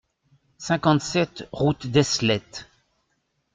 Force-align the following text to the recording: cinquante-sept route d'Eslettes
cinquante-sept 0.57 1.47
route 1.51 1.85
d'Eslettes 1.85 2.65